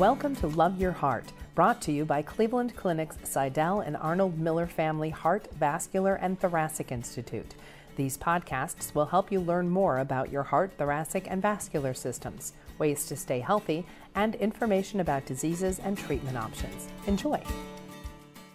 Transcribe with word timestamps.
Welcome 0.00 0.34
to 0.36 0.46
Love 0.46 0.80
Your 0.80 0.92
Heart, 0.92 1.30
brought 1.54 1.82
to 1.82 1.92
you 1.92 2.06
by 2.06 2.22
Cleveland 2.22 2.74
Clinic's 2.74 3.18
Sydell 3.18 3.86
and 3.86 3.98
Arnold 3.98 4.38
Miller 4.38 4.66
Family 4.66 5.10
Heart, 5.10 5.48
Vascular, 5.58 6.14
and 6.14 6.40
Thoracic 6.40 6.90
Institute. 6.90 7.54
These 7.96 8.16
podcasts 8.16 8.94
will 8.94 9.04
help 9.04 9.30
you 9.30 9.40
learn 9.40 9.68
more 9.68 9.98
about 9.98 10.32
your 10.32 10.44
heart, 10.44 10.72
thoracic, 10.78 11.26
and 11.30 11.42
vascular 11.42 11.92
systems, 11.92 12.54
ways 12.78 13.04
to 13.08 13.14
stay 13.14 13.40
healthy, 13.40 13.84
and 14.14 14.36
information 14.36 15.00
about 15.00 15.26
diseases 15.26 15.80
and 15.80 15.98
treatment 15.98 16.38
options. 16.38 16.88
Enjoy. 17.06 17.42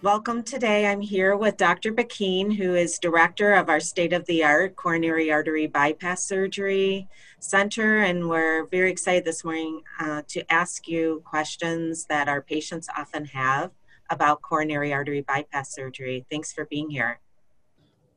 Welcome 0.02 0.42
today. 0.42 0.86
I'm 0.86 1.00
here 1.00 1.38
with 1.38 1.56
Dr. 1.56 1.90
Bakaeen, 1.90 2.54
who 2.54 2.74
is 2.74 2.98
director 2.98 3.54
of 3.54 3.70
our 3.70 3.80
state 3.80 4.12
of 4.12 4.26
the 4.26 4.44
art 4.44 4.76
coronary 4.76 5.32
artery 5.32 5.66
bypass 5.66 6.22
surgery 6.22 7.08
center. 7.40 8.02
And 8.02 8.28
we're 8.28 8.66
very 8.66 8.90
excited 8.90 9.24
this 9.24 9.42
morning 9.42 9.80
uh, 9.98 10.20
to 10.28 10.52
ask 10.52 10.86
you 10.86 11.22
questions 11.24 12.04
that 12.10 12.28
our 12.28 12.42
patients 12.42 12.90
often 12.94 13.24
have 13.24 13.70
about 14.10 14.42
coronary 14.42 14.92
artery 14.92 15.22
bypass 15.22 15.74
surgery. 15.74 16.26
Thanks 16.30 16.52
for 16.52 16.66
being 16.66 16.90
here. 16.90 17.18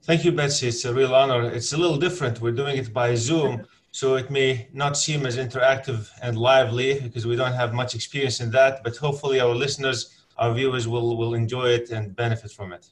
Thank 0.04 0.26
you, 0.26 0.34
Betsy. 0.34 0.68
It's 0.68 0.84
a 0.84 0.94
real 0.94 1.16
honor. 1.16 1.50
It's 1.50 1.72
a 1.72 1.78
little 1.78 1.98
different. 1.98 2.42
We're 2.42 2.52
doing 2.52 2.76
it 2.76 2.94
by 2.94 3.16
Zoom, 3.16 3.66
so 3.92 4.16
it 4.16 4.30
may 4.30 4.68
not 4.74 4.98
seem 4.98 5.26
as 5.26 5.38
interactive 5.38 6.10
and 6.22 6.38
lively 6.38 7.00
because 7.00 7.26
we 7.26 7.38
don't 7.38 7.54
have 7.54 7.74
much 7.74 7.96
experience 7.96 8.42
in 8.42 8.52
that, 8.52 8.84
but 8.84 8.98
hopefully 8.98 9.40
our 9.40 9.56
listeners 9.56 10.19
our 10.40 10.54
viewers 10.54 10.88
will, 10.88 11.18
will 11.18 11.36
enjoy 11.36 11.68
it 11.70 11.92
and 11.92 12.16
benefit 12.16 12.52
from 12.52 12.74
it. 12.74 12.88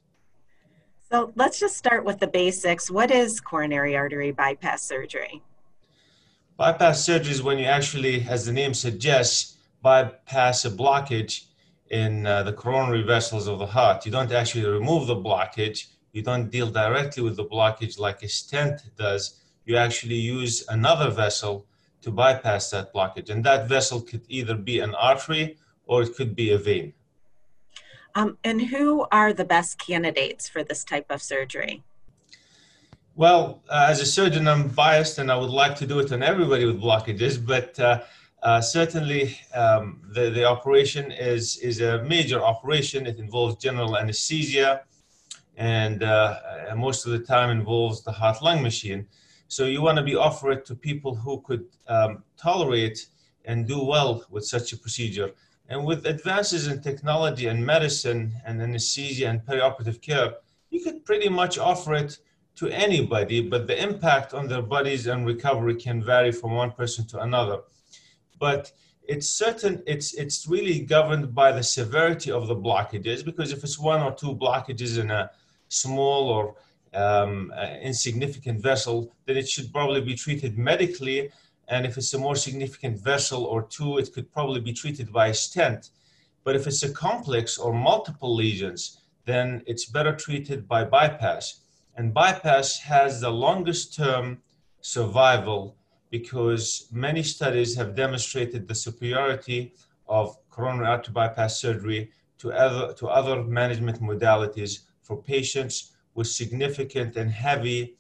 So 1.10 1.32
let's 1.36 1.60
just 1.60 1.78
start 1.78 2.04
with 2.04 2.20
the 2.20 2.28
basics. 2.28 2.92
What 2.92 3.10
is 3.10 3.40
coronary 3.40 3.96
artery 3.96 4.32
bypass 4.32 4.84
surgery? 4.84 5.42
Bypass 6.58 7.06
surgery 7.06 7.32
is 7.32 7.42
when 7.42 7.58
you 7.58 7.66
actually, 7.66 8.26
as 8.28 8.46
the 8.46 8.52
name 8.52 8.74
suggests, 8.74 9.58
bypass 9.82 10.66
a 10.66 10.70
blockage 10.70 11.46
in 11.90 12.28
uh, 12.28 12.44
the 12.44 12.52
coronary 12.52 13.04
vessels 13.04 13.48
of 13.48 13.60
the 13.60 13.66
heart. 13.66 14.06
You 14.06 14.12
don't 14.12 14.34
actually 14.34 14.66
remove 14.66 15.08
the 15.08 15.16
blockage. 15.16 15.86
You 16.12 16.24
don't 16.24 16.50
deal 16.50 16.70
directly 16.70 17.24
with 17.24 17.38
the 17.38 17.46
blockage 17.46 17.98
like 17.98 18.22
a 18.24 18.28
stent 18.28 18.82
does. 18.98 19.40
You 19.64 19.78
actually 19.78 20.16
use 20.16 20.66
another 20.68 21.10
vessel 21.10 21.66
to 22.02 22.12
bypass 22.12 22.70
that 22.72 22.94
blockage. 22.94 23.30
And 23.30 23.42
that 23.46 23.70
vessel 23.70 24.02
could 24.02 24.26
either 24.28 24.56
be 24.56 24.80
an 24.80 24.94
artery 24.96 25.58
or 25.86 26.02
it 26.02 26.16
could 26.18 26.36
be 26.36 26.52
a 26.52 26.58
vein. 26.58 26.94
Um, 28.18 28.36
and 28.44 28.60
who 28.60 29.06
are 29.12 29.32
the 29.32 29.46
best 29.46 29.78
candidates 29.78 30.50
for 30.50 30.64
this 30.64 30.84
type 30.84 31.06
of 31.12 31.22
surgery? 31.22 31.84
Well, 33.16 33.62
uh, 33.70 33.86
as 33.92 34.02
a 34.02 34.08
surgeon, 34.08 34.48
I'm 34.48 34.70
biased 34.70 35.20
and 35.20 35.32
I 35.32 35.38
would 35.38 35.52
like 35.52 35.76
to 35.76 35.86
do 35.86 36.00
it 36.00 36.12
on 36.12 36.24
everybody 36.24 36.66
with 36.66 36.82
blockages, 36.82 37.38
but 37.54 37.80
uh, 37.80 38.02
uh, 38.42 38.60
certainly 38.60 39.38
um, 39.54 40.02
the, 40.16 40.32
the 40.32 40.46
operation 40.46 41.12
is, 41.12 41.58
is 41.58 41.80
a 41.82 42.04
major 42.06 42.44
operation. 42.44 43.06
It 43.06 43.20
involves 43.20 43.58
general 43.58 43.96
anesthesia 43.96 44.82
and 45.56 46.02
uh, 46.02 46.40
most 46.76 47.06
of 47.06 47.12
the 47.12 47.20
time 47.20 47.52
involves 47.52 48.04
the 48.04 48.12
heart 48.12 48.42
lung 48.42 48.64
machine. 48.64 49.06
So 49.48 49.66
you 49.66 49.84
want 49.84 49.98
to 49.98 50.04
be 50.04 50.16
offered 50.16 50.66
to 50.66 50.76
people 50.76 51.14
who 51.14 51.42
could 51.42 51.66
um, 51.88 52.24
tolerate 52.36 53.10
and 53.46 53.68
do 53.68 53.84
well 53.84 54.26
with 54.32 54.46
such 54.46 54.74
a 54.74 54.78
procedure. 54.78 55.30
And 55.70 55.86
with 55.86 56.06
advances 56.06 56.68
in 56.68 56.82
technology 56.82 57.48
and 57.48 57.66
medicine 57.66 58.34
and 58.46 58.62
anesthesia 58.62 59.28
and 59.28 59.42
perioperative 59.42 60.02
care, 60.02 60.36
you 60.70 60.82
could 60.82 61.06
pretty 61.06 61.30
much 61.30 61.58
offer 61.58 61.94
it 61.96 62.18
to 62.56 62.70
anybody, 62.70 63.42
but 63.42 63.68
the 63.68 63.82
impact 63.82 64.34
on 64.34 64.48
their 64.48 64.62
bodies 64.62 65.08
and 65.08 65.26
recovery 65.26 65.76
can 65.76 66.04
vary 66.04 66.32
from 66.32 66.54
one 66.54 66.72
person 66.72 67.06
to 67.08 67.20
another. 67.20 67.60
But 68.40 68.72
it's 69.08 69.30
certain 69.30 69.82
it's 69.86 70.14
it's 70.16 70.48
really 70.48 70.80
governed 70.80 71.34
by 71.34 71.52
the 71.52 71.64
severity 71.64 72.32
of 72.32 72.48
the 72.48 72.56
blockages 72.56 73.24
because 73.24 73.52
if 73.52 73.64
it's 73.64 73.80
one 73.80 74.02
or 74.02 74.14
two 74.14 74.36
blockages 74.36 75.00
in 75.00 75.12
a 75.12 75.32
small 75.70 76.30
or 76.30 76.56
um, 76.94 77.54
uh, 77.56 77.76
insignificant 77.82 78.62
vessel, 78.62 79.14
then 79.26 79.38
it 79.38 79.48
should 79.48 79.72
probably 79.72 80.02
be 80.02 80.16
treated 80.16 80.58
medically 80.58 81.30
and 81.68 81.86
if 81.86 81.98
it's 81.98 82.14
a 82.14 82.18
more 82.18 82.36
significant 82.36 83.00
vessel 83.00 83.44
or 83.44 83.64
two, 83.64 83.98
it 83.98 84.14
could 84.14 84.32
probably 84.32 84.62
be 84.62 84.74
treated 84.74 85.12
by 85.12 85.28
a 85.28 85.34
stent. 85.34 85.90
But 86.44 86.56
if 86.56 86.66
it's 86.66 86.84
a 86.84 86.94
complex 86.94 87.58
or 87.58 87.74
multiple 87.74 88.34
lesions, 88.34 89.02
then 89.26 89.64
it's 89.68 89.86
better 89.86 90.16
treated 90.16 90.68
by 90.68 90.86
bypass. 90.86 91.60
And 91.98 92.14
bypass 92.14 92.80
has 92.80 93.20
the 93.20 93.30
longest 93.30 93.96
term 93.96 94.42
survival 94.82 95.76
because 96.10 96.88
many 96.92 97.22
studies 97.22 97.76
have 97.76 97.96
demonstrated 97.96 98.68
the 98.68 98.76
superiority 98.76 99.74
of 100.08 100.38
coronary 100.50 100.88
artery 100.88 101.14
bypass 101.14 101.60
surgery 101.60 102.12
to 102.38 102.54
other, 102.54 102.94
to 102.94 103.08
other 103.08 103.44
management 103.44 104.02
modalities 104.02 104.84
for 105.02 105.22
patients 105.22 105.92
with 106.14 106.28
significant 106.28 107.18
and 107.18 107.30
heavy 107.30 107.96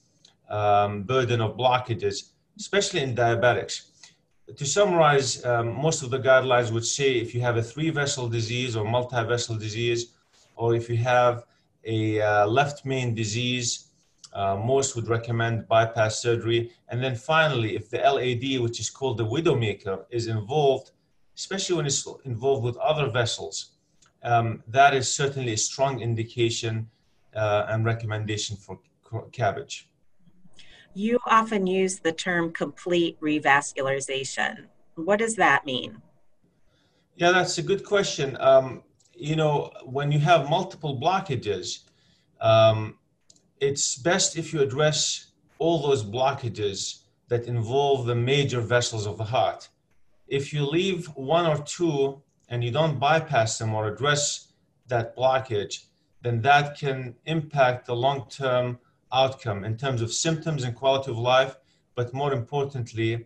um, 0.49 1.03
burden 1.03 1.41
of 1.41 1.57
blockages 1.57 2.29
especially 2.57 3.01
in 3.01 3.15
diabetics. 3.15 3.75
To 4.55 4.65
summarize, 4.65 5.43
um, 5.45 5.73
most 5.73 6.03
of 6.03 6.09
the 6.09 6.19
guidelines 6.19 6.71
would 6.71 6.85
say 6.85 7.17
if 7.17 7.35
you 7.35 7.41
have 7.41 7.57
a 7.57 7.63
three 7.63 7.89
vessel 7.89 8.29
disease 8.29 8.75
or 8.75 8.85
multi 8.85 9.23
vessel 9.23 9.55
disease, 9.57 10.13
or 10.55 10.73
if 10.73 10.89
you 10.89 10.97
have 10.97 11.45
a 11.83 12.21
uh, 12.21 12.47
left 12.47 12.85
main 12.85 13.13
disease, 13.13 13.87
uh, 14.33 14.55
most 14.55 14.95
would 14.95 15.07
recommend 15.07 15.67
bypass 15.67 16.21
surgery. 16.21 16.71
And 16.89 17.03
then 17.03 17.15
finally, 17.15 17.75
if 17.75 17.89
the 17.89 17.97
LAD, 17.97 18.61
which 18.61 18.79
is 18.79 18.89
called 18.89 19.17
the 19.17 19.25
widowmaker, 19.25 20.05
is 20.09 20.27
involved, 20.27 20.91
especially 21.35 21.75
when 21.75 21.85
it's 21.85 22.07
involved 22.23 22.63
with 22.63 22.77
other 22.77 23.09
vessels, 23.09 23.71
um, 24.23 24.63
that 24.67 24.93
is 24.93 25.13
certainly 25.13 25.53
a 25.53 25.57
strong 25.57 26.01
indication 26.01 26.89
uh, 27.35 27.65
and 27.69 27.85
recommendation 27.85 28.55
for 28.55 28.79
CABG 29.31 29.83
you 30.97 31.19
often 31.27 31.67
use 31.67 31.99
the 31.99 32.11
term 32.11 32.51
complete 32.51 33.19
revascularization. 33.21 34.65
What 34.95 35.19
does 35.19 35.35
that 35.35 35.65
mean? 35.65 36.01
Yeah, 37.15 37.31
that's 37.31 37.59
a 37.59 37.61
good 37.61 37.85
question. 37.85 38.35
Um, 38.39 38.83
you 39.13 39.35
know, 39.35 39.71
when 39.83 40.11
you 40.11 40.19
have 40.19 40.49
multiple 40.49 40.99
blockages, 40.99 41.79
um, 42.41 42.97
it's 43.59 43.95
best 43.95 44.37
if 44.37 44.53
you 44.53 44.61
address 44.61 45.31
all 45.59 45.81
those 45.81 46.03
blockages 46.03 47.01
that 47.27 47.45
involve 47.45 48.05
the 48.07 48.15
major 48.15 48.61
vessels 48.61 49.05
of 49.05 49.17
the 49.17 49.23
heart. 49.23 49.69
If 50.27 50.51
you 50.51 50.65
leave 50.65 51.05
one 51.15 51.45
or 51.45 51.57
two 51.57 52.21
and 52.49 52.63
you 52.63 52.71
don't 52.71 52.99
bypass 52.99 53.57
them 53.57 53.73
or 53.73 53.87
address 53.87 54.53
that 54.87 55.15
blockage, 55.15 55.85
then 56.21 56.41
that 56.41 56.77
can 56.77 57.15
impact 57.25 57.85
the 57.85 57.95
long 57.95 58.27
term 58.29 58.79
outcome 59.11 59.63
in 59.63 59.77
terms 59.77 60.01
of 60.01 60.11
symptoms 60.11 60.63
and 60.63 60.75
quality 60.75 61.11
of 61.11 61.17
life, 61.17 61.57
but 61.95 62.13
more 62.13 62.33
importantly, 62.33 63.25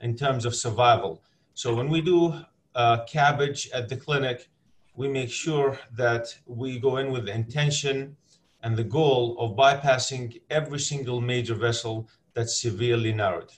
in 0.00 0.16
terms 0.16 0.44
of 0.44 0.54
survival. 0.54 1.22
So 1.54 1.74
when 1.74 1.88
we 1.88 2.00
do 2.00 2.34
uh, 2.74 3.04
CABG 3.06 3.68
at 3.74 3.88
the 3.88 3.96
clinic, 3.96 4.48
we 4.94 5.08
make 5.08 5.30
sure 5.30 5.78
that 5.96 6.34
we 6.46 6.78
go 6.78 6.98
in 6.98 7.10
with 7.12 7.26
the 7.26 7.34
intention 7.34 8.16
and 8.62 8.76
the 8.76 8.84
goal 8.84 9.36
of 9.38 9.56
bypassing 9.56 10.40
every 10.50 10.78
single 10.78 11.20
major 11.20 11.54
vessel 11.54 12.08
that's 12.34 12.60
severely 12.60 13.12
narrowed. 13.12 13.52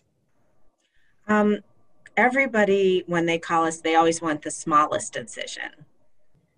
Um, 1.28 1.58
everybody, 2.16 3.04
when 3.06 3.26
they 3.26 3.38
call 3.38 3.64
us, 3.64 3.80
they 3.80 3.94
always 3.94 4.22
want 4.22 4.42
the 4.42 4.50
smallest 4.50 5.16
incision. 5.16 5.86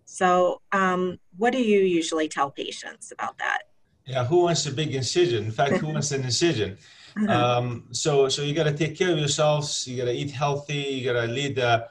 So, 0.05 0.61
um, 0.73 1.19
what 1.37 1.53
do 1.53 1.63
you 1.63 1.81
usually 1.81 2.29
tell 2.29 2.51
patients 2.51 3.13
about 3.13 3.39
that? 3.39 3.63
Yeah, 4.07 4.25
who 4.25 4.43
wants 4.43 4.65
a 4.67 4.73
big 4.73 4.95
incision? 4.95 5.45
In 5.45 5.51
fact, 5.51 5.75
who 5.75 5.89
wants 5.89 6.13
an 6.13 6.25
incision? 6.25 6.79
Um, 7.31 7.85
so, 7.93 8.29
so 8.29 8.43
you 8.43 8.53
got 8.53 8.65
to 8.65 8.77
take 8.77 8.95
care 8.95 9.11
of 9.11 9.19
yourselves. 9.19 9.89
You 9.89 9.97
got 9.97 10.05
to 10.05 10.13
eat 10.13 10.31
healthy. 10.31 10.75
You 10.75 11.11
got 11.11 11.19
to 11.19 11.27
lead 11.27 11.57
a, 11.57 11.89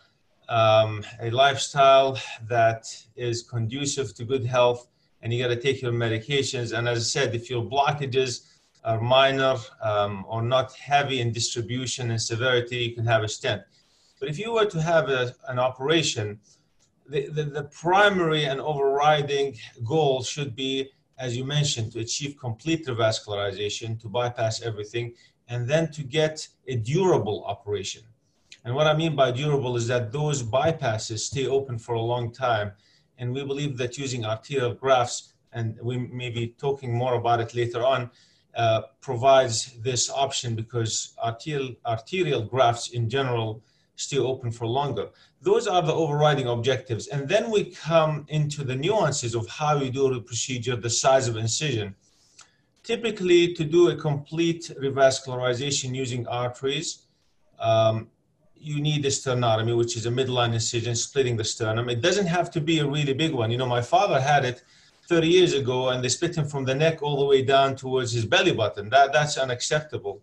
um, 0.47 1.03
a 1.19 1.31
lifestyle 1.31 2.19
that 2.47 2.95
is 3.15 3.41
conducive 3.41 4.13
to 4.17 4.23
good 4.23 4.45
health, 4.45 4.87
and 5.23 5.33
you 5.33 5.41
got 5.41 5.49
to 5.49 5.59
take 5.59 5.81
your 5.81 5.91
medications. 5.91 6.77
And 6.77 6.87
as 6.87 6.99
I 6.99 7.01
said, 7.01 7.33
if 7.33 7.49
your 7.49 7.63
blockages 7.63 8.51
are 8.83 9.01
minor 9.01 9.55
um, 9.81 10.25
or 10.27 10.43
not 10.43 10.73
heavy 10.75 11.21
in 11.21 11.31
distribution 11.31 12.11
and 12.11 12.21
severity, 12.21 12.77
you 12.77 12.95
can 12.95 13.07
have 13.07 13.23
a 13.23 13.27
stent. 13.27 13.63
But 14.19 14.29
if 14.29 14.37
you 14.37 14.53
were 14.53 14.67
to 14.67 14.79
have 14.79 15.09
a, 15.09 15.33
an 15.47 15.57
operation, 15.57 16.39
the, 17.09 17.29
the, 17.29 17.45
the 17.45 17.63
primary 17.63 18.45
and 18.45 18.61
overriding 18.61 19.57
goal 19.83 20.21
should 20.21 20.55
be 20.55 20.91
as 21.17 21.35
you 21.35 21.45
mentioned, 21.45 21.91
to 21.93 21.99
achieve 21.99 22.37
complete 22.39 22.85
revascularization, 22.85 23.99
to 24.01 24.07
bypass 24.07 24.61
everything, 24.61 25.13
and 25.47 25.67
then 25.67 25.91
to 25.91 26.03
get 26.03 26.47
a 26.67 26.75
durable 26.75 27.43
operation. 27.45 28.03
And 28.63 28.73
what 28.73 28.87
I 28.87 28.95
mean 28.95 29.15
by 29.15 29.31
durable 29.31 29.77
is 29.77 29.87
that 29.87 30.11
those 30.11 30.41
bypasses 30.41 31.19
stay 31.19 31.45
open 31.45 31.77
for 31.77 31.95
a 31.95 32.01
long 32.01 32.31
time. 32.31 32.71
And 33.17 33.33
we 33.33 33.43
believe 33.45 33.77
that 33.77 33.97
using 33.97 34.25
arterial 34.25 34.73
grafts, 34.73 35.33
and 35.53 35.77
we 35.81 35.97
may 35.97 36.29
be 36.31 36.47
talking 36.57 36.93
more 36.93 37.13
about 37.13 37.39
it 37.39 37.53
later 37.53 37.85
on, 37.85 38.09
uh, 38.55 38.81
provides 39.01 39.73
this 39.81 40.09
option 40.09 40.55
because 40.55 41.13
arterial, 41.23 41.75
arterial 41.85 42.41
grafts 42.41 42.89
in 42.89 43.09
general 43.09 43.61
stay 43.95 44.17
open 44.17 44.51
for 44.51 44.67
longer. 44.67 45.09
Those 45.41 45.67
are 45.67 45.81
the 45.81 45.93
overriding 45.93 46.47
objectives. 46.47 47.07
And 47.07 47.27
then 47.27 47.49
we 47.49 47.65
come 47.65 48.25
into 48.29 48.63
the 48.63 48.75
nuances 48.75 49.35
of 49.35 49.47
how 49.47 49.77
you 49.77 49.89
do 49.89 50.13
the 50.13 50.21
procedure, 50.21 50.75
the 50.75 50.89
size 50.89 51.27
of 51.27 51.37
incision. 51.37 51.95
Typically, 52.83 53.53
to 53.53 53.63
do 53.63 53.89
a 53.89 53.95
complete 53.95 54.71
revascularization 54.79 55.95
using 55.95 56.27
arteries, 56.27 57.07
um, 57.59 58.07
you 58.55 58.81
need 58.81 59.05
a 59.05 59.09
sternotomy, 59.09 59.77
which 59.77 59.95
is 59.95 60.05
a 60.05 60.09
midline 60.09 60.53
incision 60.53 60.95
splitting 60.95 61.37
the 61.37 61.43
sternum. 61.43 61.89
It 61.89 62.01
doesn't 62.01 62.27
have 62.27 62.51
to 62.51 62.61
be 62.61 62.79
a 62.79 62.87
really 62.87 63.13
big 63.13 63.33
one. 63.33 63.51
You 63.51 63.57
know, 63.57 63.67
my 63.67 63.81
father 63.81 64.19
had 64.19 64.45
it 64.45 64.63
30 65.07 65.27
years 65.27 65.53
ago 65.53 65.89
and 65.89 66.03
they 66.03 66.09
split 66.09 66.35
him 66.35 66.47
from 66.47 66.65
the 66.65 66.73
neck 66.73 67.03
all 67.03 67.17
the 67.19 67.25
way 67.25 67.43
down 67.43 67.75
towards 67.75 68.11
his 68.11 68.25
belly 68.25 68.53
button. 68.53 68.89
That, 68.89 69.13
that's 69.13 69.37
unacceptable. 69.37 70.21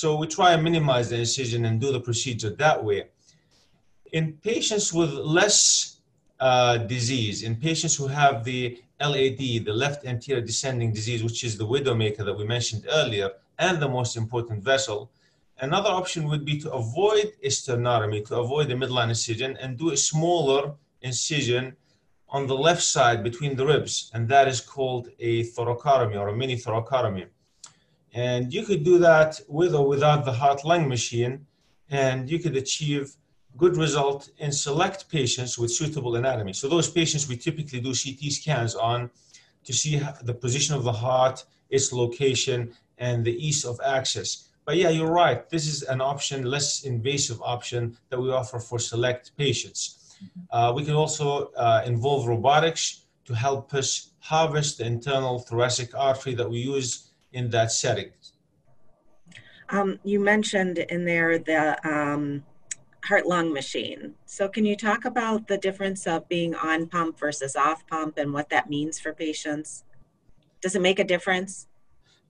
So 0.00 0.14
we 0.14 0.28
try 0.28 0.52
and 0.52 0.62
minimize 0.62 1.10
the 1.10 1.16
incision 1.16 1.64
and 1.64 1.80
do 1.80 1.90
the 1.90 1.98
procedure 1.98 2.50
that 2.50 2.84
way. 2.84 3.08
In 4.12 4.34
patients 4.34 4.92
with 4.92 5.12
less 5.12 5.96
uh, 6.38 6.76
disease, 6.76 7.42
in 7.42 7.56
patients 7.56 7.96
who 7.96 8.06
have 8.06 8.44
the 8.44 8.80
LAD, 9.00 9.38
the 9.38 9.72
left 9.84 10.06
anterior 10.06 10.40
descending 10.40 10.92
disease, 10.92 11.24
which 11.24 11.42
is 11.42 11.58
the 11.58 11.66
widowmaker 11.66 12.24
that 12.24 12.38
we 12.38 12.44
mentioned 12.44 12.86
earlier, 12.92 13.28
and 13.58 13.82
the 13.82 13.88
most 13.88 14.16
important 14.16 14.62
vessel, 14.62 15.10
another 15.58 15.90
option 15.90 16.28
would 16.28 16.44
be 16.44 16.60
to 16.60 16.70
avoid 16.70 17.32
a 17.42 17.48
sternotomy, 17.48 18.24
to 18.28 18.36
avoid 18.36 18.68
the 18.68 18.74
midline 18.74 19.08
incision, 19.08 19.56
and 19.56 19.76
do 19.76 19.90
a 19.90 19.96
smaller 19.96 20.74
incision 21.02 21.74
on 22.28 22.46
the 22.46 22.56
left 22.56 22.84
side 22.84 23.24
between 23.24 23.56
the 23.56 23.66
ribs, 23.66 24.12
and 24.14 24.28
that 24.28 24.46
is 24.46 24.60
called 24.60 25.08
a 25.18 25.42
thoracotomy 25.54 26.16
or 26.16 26.28
a 26.28 26.36
mini 26.36 26.54
thoracotomy. 26.54 27.26
And 28.18 28.52
you 28.52 28.64
could 28.64 28.82
do 28.82 28.98
that 28.98 29.40
with 29.46 29.72
or 29.76 29.86
without 29.86 30.24
the 30.24 30.32
heart 30.32 30.64
lung 30.64 30.88
machine, 30.88 31.46
and 31.88 32.28
you 32.28 32.40
could 32.40 32.56
achieve 32.56 33.04
good 33.56 33.76
result 33.76 34.30
in 34.38 34.50
select 34.50 35.08
patients 35.08 35.56
with 35.56 35.70
suitable 35.70 36.16
anatomy. 36.16 36.52
So 36.52 36.68
those 36.68 36.90
patients 36.90 37.28
we 37.28 37.36
typically 37.36 37.80
do 37.80 37.92
CT 38.02 38.32
scans 38.40 38.74
on 38.74 39.10
to 39.66 39.72
see 39.72 40.02
the 40.22 40.34
position 40.34 40.74
of 40.74 40.82
the 40.82 40.96
heart, 41.04 41.44
its 41.70 41.92
location, 41.92 42.58
and 43.06 43.24
the 43.24 43.36
ease 43.46 43.64
of 43.64 43.78
access. 43.84 44.48
But 44.64 44.74
yeah, 44.78 44.88
you're 44.88 45.16
right. 45.24 45.48
This 45.48 45.68
is 45.68 45.84
an 45.84 46.00
option, 46.00 46.44
less 46.44 46.82
invasive 46.82 47.40
option 47.40 47.96
that 48.08 48.20
we 48.20 48.32
offer 48.32 48.58
for 48.58 48.80
select 48.80 49.30
patients. 49.36 49.82
Uh, 50.50 50.72
we 50.74 50.84
can 50.84 50.94
also 50.94 51.52
uh, 51.56 51.82
involve 51.86 52.26
robotics 52.26 53.04
to 53.26 53.32
help 53.32 53.72
us 53.74 54.10
harvest 54.18 54.78
the 54.78 54.86
internal 54.86 55.38
thoracic 55.38 55.94
artery 55.94 56.34
that 56.34 56.50
we 56.50 56.58
use 56.58 57.07
in 57.32 57.50
that 57.50 57.72
setting. 57.72 58.10
Um, 59.70 59.98
you 60.02 60.18
mentioned 60.18 60.78
in 60.78 61.04
there 61.04 61.38
the 61.38 61.76
um, 61.86 62.42
heart 63.04 63.26
lung 63.26 63.52
machine. 63.52 64.14
So, 64.26 64.48
can 64.48 64.64
you 64.64 64.76
talk 64.76 65.04
about 65.04 65.48
the 65.48 65.58
difference 65.58 66.06
of 66.06 66.28
being 66.28 66.54
on 66.54 66.86
pump 66.86 67.18
versus 67.18 67.54
off 67.54 67.86
pump 67.86 68.18
and 68.18 68.32
what 68.32 68.48
that 68.50 68.70
means 68.70 68.98
for 68.98 69.12
patients? 69.12 69.84
Does 70.60 70.74
it 70.74 70.82
make 70.82 70.98
a 70.98 71.04
difference? 71.04 71.66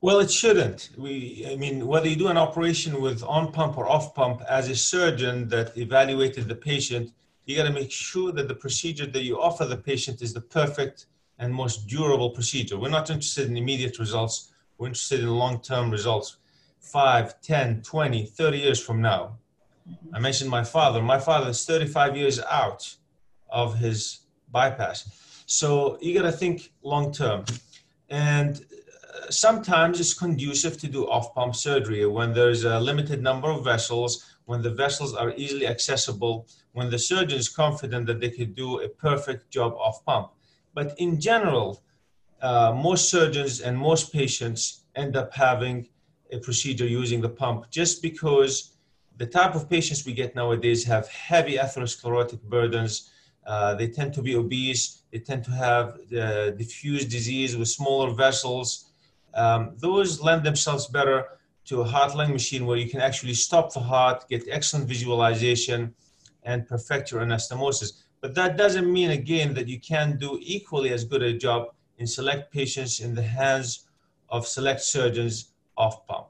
Well, 0.00 0.20
it 0.20 0.30
shouldn't. 0.30 0.90
We, 0.96 1.46
I 1.50 1.56
mean, 1.56 1.86
whether 1.86 2.08
you 2.08 2.14
do 2.14 2.28
an 2.28 2.36
operation 2.36 3.00
with 3.00 3.22
on 3.24 3.50
pump 3.50 3.76
or 3.76 3.88
off 3.88 4.14
pump, 4.14 4.42
as 4.48 4.68
a 4.68 4.76
surgeon 4.76 5.48
that 5.48 5.76
evaluated 5.76 6.46
the 6.46 6.54
patient, 6.54 7.10
you 7.46 7.56
got 7.56 7.64
to 7.64 7.72
make 7.72 7.90
sure 7.90 8.30
that 8.32 8.46
the 8.46 8.54
procedure 8.54 9.06
that 9.06 9.22
you 9.22 9.40
offer 9.40 9.64
the 9.64 9.76
patient 9.76 10.22
is 10.22 10.32
the 10.32 10.40
perfect 10.40 11.06
and 11.40 11.52
most 11.52 11.88
durable 11.88 12.30
procedure. 12.30 12.78
We're 12.78 12.90
not 12.90 13.10
interested 13.10 13.48
in 13.48 13.56
immediate 13.56 13.98
results. 13.98 14.52
We're 14.78 14.86
interested 14.86 15.20
in 15.20 15.28
long-term 15.28 15.90
results, 15.90 16.36
5, 16.80 17.40
10, 17.40 17.82
20, 17.82 18.26
30 18.26 18.58
years 18.58 18.80
from 18.80 19.02
now. 19.02 19.38
Mm-hmm. 19.88 20.14
I 20.14 20.20
mentioned 20.20 20.50
my 20.50 20.62
father. 20.62 21.02
My 21.02 21.18
father 21.18 21.50
is 21.50 21.66
35 21.66 22.16
years 22.16 22.40
out 22.40 22.94
of 23.50 23.76
his 23.76 24.20
bypass. 24.50 25.42
So 25.46 25.98
you 26.00 26.14
got 26.14 26.30
to 26.30 26.32
think 26.32 26.72
long 26.82 27.12
term. 27.12 27.44
And 28.08 28.56
uh, 28.56 29.30
sometimes 29.30 29.98
it's 29.98 30.14
conducive 30.14 30.78
to 30.78 30.86
do 30.86 31.08
off 31.08 31.34
pump 31.34 31.56
surgery 31.56 32.06
when 32.06 32.32
there's 32.32 32.64
a 32.64 32.78
limited 32.78 33.20
number 33.20 33.50
of 33.50 33.64
vessels, 33.64 34.36
when 34.44 34.62
the 34.62 34.70
vessels 34.70 35.14
are 35.14 35.32
easily 35.36 35.66
accessible, 35.66 36.46
when 36.72 36.88
the 36.90 36.98
surgeon 36.98 37.38
is 37.38 37.48
confident 37.48 38.06
that 38.06 38.20
they 38.20 38.30
could 38.30 38.54
do 38.54 38.80
a 38.80 38.88
perfect 38.88 39.50
job 39.50 39.74
off 39.74 40.04
pump. 40.04 40.30
But 40.72 40.94
in 40.98 41.20
general, 41.20 41.82
uh, 42.40 42.72
most 42.74 43.10
surgeons 43.10 43.60
and 43.60 43.76
most 43.76 44.12
patients 44.12 44.84
end 44.94 45.16
up 45.16 45.32
having 45.32 45.88
a 46.32 46.38
procedure 46.38 46.86
using 46.86 47.20
the 47.20 47.28
pump 47.28 47.70
just 47.70 48.02
because 48.02 48.74
the 49.16 49.26
type 49.26 49.54
of 49.54 49.68
patients 49.68 50.06
we 50.06 50.12
get 50.12 50.34
nowadays 50.34 50.84
have 50.84 51.08
heavy 51.08 51.56
atherosclerotic 51.56 52.40
burdens. 52.42 53.10
Uh, 53.46 53.74
they 53.74 53.88
tend 53.88 54.12
to 54.14 54.22
be 54.22 54.36
obese. 54.36 55.02
They 55.10 55.18
tend 55.18 55.42
to 55.44 55.50
have 55.50 55.98
uh, 56.12 56.50
diffuse 56.50 57.04
disease 57.04 57.56
with 57.56 57.68
smaller 57.68 58.12
vessels. 58.14 58.90
Um, 59.34 59.74
those 59.78 60.20
lend 60.20 60.44
themselves 60.44 60.86
better 60.86 61.24
to 61.66 61.80
a 61.80 61.84
heart 61.84 62.14
lung 62.14 62.32
machine 62.32 62.64
where 62.64 62.76
you 62.76 62.88
can 62.88 63.00
actually 63.00 63.34
stop 63.34 63.72
the 63.72 63.80
heart, 63.80 64.24
get 64.28 64.44
excellent 64.48 64.86
visualization, 64.86 65.94
and 66.44 66.66
perfect 66.66 67.10
your 67.10 67.20
anastomosis. 67.20 68.02
But 68.20 68.34
that 68.36 68.56
doesn't 68.56 68.90
mean, 68.90 69.10
again, 69.10 69.54
that 69.54 69.68
you 69.68 69.80
can 69.80 70.16
do 70.18 70.38
equally 70.40 70.92
as 70.92 71.04
good 71.04 71.22
a 71.22 71.32
job 71.32 71.68
in 71.98 72.06
select 72.06 72.52
patients 72.52 73.00
in 73.00 73.14
the 73.14 73.22
hands 73.22 73.88
of 74.28 74.46
select 74.46 74.80
surgeons 74.80 75.52
off 75.76 76.06
pump. 76.06 76.28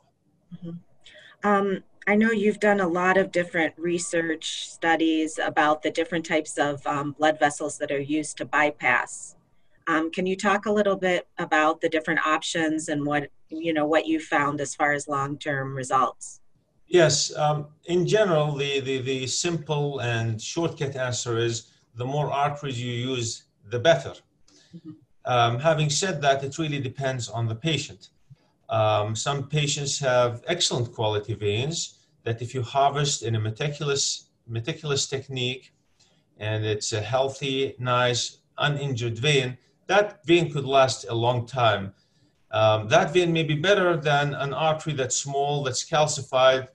Mm-hmm. 0.55 1.49
Um, 1.49 1.83
I 2.07 2.15
know 2.15 2.31
you've 2.31 2.61
done 2.61 2.81
a 2.81 2.89
lot 2.89 3.19
of 3.19 3.31
different 3.31 3.75
research 3.77 4.69
studies 4.69 5.39
about 5.39 5.83
the 5.83 5.91
different 5.91 6.25
types 6.25 6.57
of 6.57 6.85
um, 6.87 7.13
blood 7.13 7.39
vessels 7.39 7.77
that 7.79 7.91
are 7.91 8.01
used 8.01 8.39
to 8.39 8.47
bypass. 8.47 9.37
Um, 9.87 10.11
can 10.11 10.27
you 10.27 10.37
talk 10.37 10.67
a 10.67 10.73
little 10.73 10.97
bit 10.97 11.29
about 11.39 11.81
the 11.81 11.89
different 11.89 12.21
options 12.27 12.89
and 12.89 13.05
what 13.05 13.31
you 13.51 13.73
know 13.73 13.87
what 13.87 14.07
you 14.07 14.21
found 14.21 14.61
as 14.61 14.75
far 14.75 14.93
as 14.93 15.09
long-term 15.09 15.75
results? 15.75 16.41
Yes, 16.87 17.35
um, 17.37 17.67
in 17.85 18.07
general, 18.07 18.55
the, 18.55 18.81
the 18.81 18.99
the 19.01 19.27
simple 19.27 20.01
and 20.01 20.41
shortcut 20.41 20.97
answer 20.97 21.37
is 21.39 21.73
the 21.97 22.05
more 22.05 22.31
arteries 22.31 22.81
you 22.83 22.93
use, 22.93 23.45
the 23.71 23.79
better. 23.79 24.15
Mm-hmm. 24.75 24.93
Um, 25.29 25.59
having 25.59 25.91
said 25.91 26.23
that, 26.23 26.43
it 26.43 26.59
really 26.59 26.81
depends 26.81 27.29
on 27.29 27.47
the 27.47 27.55
patient. 27.55 28.09
Um, 28.71 29.15
some 29.15 29.47
patients 29.47 29.99
have 29.99 30.43
excellent 30.49 30.95
quality 30.95 31.35
veins 31.35 31.99
that 32.25 32.41
if 32.41 32.55
you 32.55 32.63
harvest 32.63 33.23
in 33.23 33.35
a 33.37 33.41
meticulous, 33.41 34.31
meticulous 34.47 35.07
technique 35.07 35.75
and 36.39 36.65
it's 36.65 36.95
a 36.95 37.01
healthy, 37.01 37.75
nice, 37.79 38.39
uninjured 38.57 39.19
vein, 39.19 39.59
that 39.87 40.25
vein 40.25 40.51
could 40.51 40.65
last 40.65 41.07
a 41.09 41.15
long 41.15 41.47
time. 41.47 41.93
Um, 42.51 42.89
that 42.89 43.13
vein 43.13 43.31
may 43.31 43.43
be 43.43 43.55
better 43.55 43.99
than 43.99 44.33
an 44.33 44.55
artery 44.55 44.95
that's 44.95 45.17
small, 45.17 45.63
that's 45.63 45.85
calcified, 45.85 46.69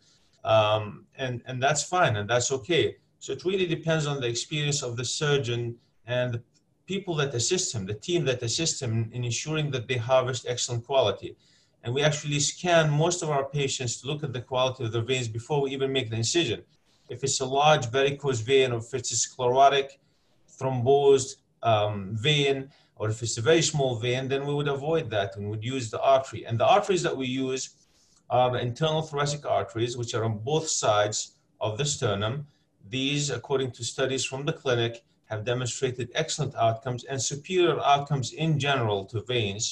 um, 0.44 1.06
and, 1.18 1.42
and 1.48 1.62
that's 1.62 1.84
fine 1.84 2.18
and 2.18 2.30
that's 2.30 2.52
okay. 2.52 2.98
So 3.18 3.34
it 3.34 3.46
really 3.46 3.66
depends 3.66 4.06
on 4.06 4.22
the 4.22 4.28
experience 4.28 4.84
of 4.84 4.96
the 4.96 5.06
surgeon 5.06 5.78
and 6.06 6.34
the 6.34 6.44
people 6.86 7.16
that 7.16 7.34
assist 7.34 7.74
him, 7.74 7.86
the 7.86 7.94
team 7.94 8.26
that 8.26 8.42
assists 8.42 8.82
him 8.82 9.10
in 9.14 9.24
ensuring 9.24 9.72
that 9.72 9.88
they 9.88 9.98
harvest 9.98 10.46
excellent 10.48 10.86
quality. 10.86 11.36
And 11.84 11.94
we 11.94 12.02
actually 12.02 12.40
scan 12.40 12.90
most 12.90 13.24
of 13.24 13.30
our 13.30 13.46
patients 13.46 14.02
to 14.02 14.08
look 14.08 14.24
at 14.24 14.34
the 14.34 14.42
quality 14.42 14.86
of 14.86 14.92
their 14.92 15.02
veins 15.02 15.28
before 15.28 15.62
we 15.62 15.72
even 15.72 15.92
make 15.92 16.10
the 16.10 16.16
incision. 16.16 16.64
If 17.10 17.24
it's 17.24 17.42
a 17.42 17.46
large 17.46 17.90
varicose 17.90 18.40
vein, 18.40 18.72
or 18.72 18.78
if 18.78 18.94
it's 18.94 19.12
a 19.12 19.16
sclerotic, 19.16 20.00
thrombosed 20.60 21.36
um, 21.62 22.16
vein, 22.16 22.70
or 22.96 23.10
if 23.10 23.22
it's 23.22 23.38
a 23.38 23.42
very 23.42 23.62
small 23.62 23.96
vein, 23.96 24.28
then 24.28 24.46
we 24.46 24.54
would 24.54 24.68
avoid 24.68 25.10
that 25.10 25.36
and 25.36 25.50
would 25.50 25.64
use 25.64 25.90
the 25.90 26.02
artery. 26.02 26.46
And 26.46 26.60
the 26.60 26.66
arteries 26.66 27.04
that 27.04 27.16
we 27.16 27.28
use 27.28 27.76
are 28.30 28.52
the 28.52 28.62
internal 28.62 29.02
thoracic 29.02 29.46
arteries, 29.46 29.98
which 29.98 30.14
are 30.14 30.24
on 30.24 30.40
both 30.40 30.68
sides 30.70 31.36
of 31.60 31.78
the 31.78 31.86
sternum. 31.86 32.48
These, 32.90 33.30
according 33.30 33.72
to 33.72 33.84
studies 33.84 34.24
from 34.24 34.46
the 34.46 34.54
clinic, 34.54 35.04
have 35.34 35.44
demonstrated 35.44 36.10
excellent 36.14 36.54
outcomes 36.56 37.04
and 37.06 37.20
superior 37.22 37.80
outcomes 37.94 38.34
in 38.34 38.60
general 38.68 39.06
to 39.06 39.22
veins. 39.22 39.66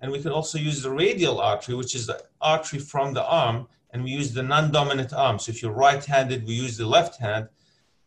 And 0.00 0.10
we 0.10 0.22
can 0.22 0.32
also 0.32 0.58
use 0.58 0.82
the 0.82 0.90
radial 0.90 1.40
artery, 1.40 1.74
which 1.74 1.94
is 1.94 2.06
the 2.06 2.18
artery 2.40 2.80
from 2.92 3.14
the 3.14 3.26
arm, 3.44 3.68
and 3.90 4.02
we 4.02 4.10
use 4.10 4.32
the 4.32 4.42
non-dominant 4.42 5.12
arm. 5.12 5.38
So 5.38 5.50
if 5.50 5.62
you're 5.62 5.72
right-handed, 5.88 6.46
we 6.46 6.54
use 6.64 6.76
the 6.76 6.86
left 6.86 7.14
hand. 7.26 7.48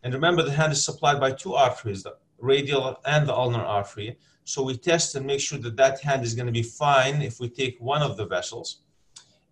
And 0.03 0.13
remember, 0.13 0.43
the 0.43 0.57
hand 0.59 0.71
is 0.71 0.83
supplied 0.83 1.19
by 1.19 1.31
two 1.31 1.53
arteries, 1.55 2.03
the 2.03 2.15
radial 2.37 2.83
and 3.05 3.27
the 3.27 3.33
ulnar 3.33 3.65
artery. 3.79 4.17
So 4.43 4.63
we 4.63 4.77
test 4.77 5.15
and 5.15 5.25
make 5.25 5.41
sure 5.41 5.59
that 5.59 5.77
that 5.77 6.01
hand 6.01 6.23
is 6.23 6.35
going 6.37 6.51
to 6.51 6.59
be 6.61 6.63
fine 6.63 7.21
if 7.21 7.39
we 7.39 7.49
take 7.49 7.75
one 7.79 8.01
of 8.01 8.17
the 8.17 8.25
vessels. 8.25 8.67